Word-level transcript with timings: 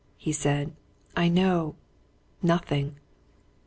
he 0.17 0.31
said. 0.33 0.73
"I 1.15 1.27
know 1.29 1.75
nothing!" 2.41 2.95